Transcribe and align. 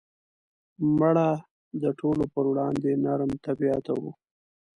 مړه 0.97 1.29
د 1.83 1.85
ټولو 1.99 2.23
پر 2.33 2.45
وړاندې 2.51 2.89
نرم 3.05 3.31
طبیعت 3.45 3.85
وه 4.01 4.11